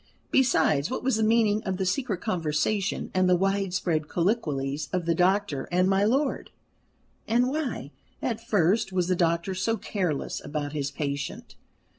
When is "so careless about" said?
9.53-10.73